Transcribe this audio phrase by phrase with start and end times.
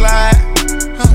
[0.00, 0.34] slide.
[0.98, 1.06] Huh,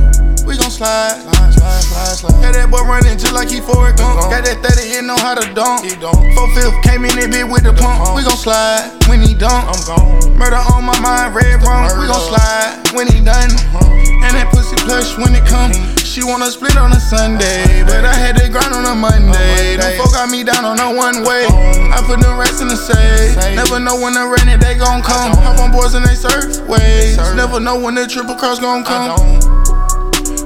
[0.47, 1.19] we gon' slide.
[1.19, 2.39] Slide, slide, slide, slide.
[2.39, 4.31] Had that boy running just like he Forrest Gump.
[4.31, 5.83] Got that 30, he know how to dunk.
[5.83, 6.15] He don't.
[6.15, 8.15] Four fifth came in that bit with the pump.
[8.15, 9.67] We gon' slide when he dunk.
[9.67, 10.39] I'm gone.
[10.39, 11.91] Murder on my mind, red rum.
[11.99, 13.51] We gon' slide when he done.
[13.75, 14.23] Uh-huh.
[14.23, 15.75] And that pussy plush when it come.
[16.15, 19.75] She wanna split on a Sunday, but I had to grind on a Monday.
[19.75, 21.43] Them folk got me down on a one way.
[21.91, 23.35] I put the rest in the safe.
[23.53, 25.35] Never know when the rainy day gon' come.
[25.35, 27.17] Hop on boards and they surf waves.
[27.35, 29.64] Never know when the triple cross gon' come.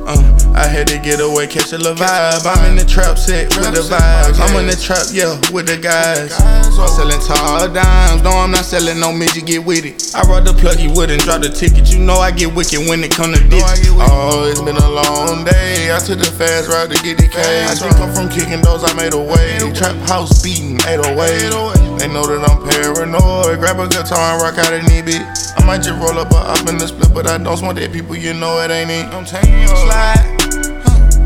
[0.10, 0.18] Uh,
[0.58, 2.42] I had to get away, catch a little vibe.
[2.42, 4.42] I'm in the trap set with the vibes.
[4.42, 6.34] I'm in the trap, yeah, with the guys.
[6.34, 8.24] I'm selling tall dimes.
[8.24, 10.02] No, I'm not selling no midget, get with it.
[10.16, 11.94] I rather plug you wood and drop the ticket.
[11.94, 13.62] You know I get wicked when it come to this.
[14.02, 15.94] Oh, it's been a long day.
[15.94, 17.84] I took the fast ride to get the cash.
[17.86, 19.62] I come from kicking those, I made a way.
[19.78, 21.89] Trap house beating 808.
[22.00, 23.60] They know that I'm paranoid.
[23.60, 25.04] Grab a guitar and rock out a it.
[25.04, 25.20] bit.
[25.20, 27.92] I might just roll up a up in the split, but I don't smoke that
[27.92, 29.04] people, you know it ain't it.
[29.12, 30.24] I'm telling you, slide.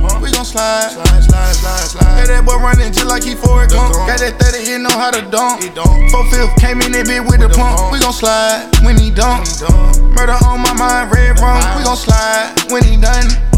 [0.01, 0.89] Huh, we gon' slide.
[0.89, 2.17] Slide, slide, slide, slide.
[2.17, 3.93] Had that boy running just like he Forrest Gump.
[4.09, 5.61] Got that 30, he know how to dunk.
[5.61, 6.09] He dunk.
[6.09, 7.93] Four fifth came in that bit with the pump.
[7.93, 9.45] We gon' slide when he dunk.
[10.17, 11.61] Murder on my mind, red rum.
[11.77, 13.52] We gon' slide when he done.